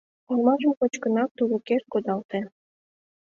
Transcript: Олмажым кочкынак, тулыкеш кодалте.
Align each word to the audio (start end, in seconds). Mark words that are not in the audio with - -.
Олмажым 0.31 0.71
кочкынак, 0.79 1.29
тулыкеш 1.37 1.83
кодалте. 1.91 2.39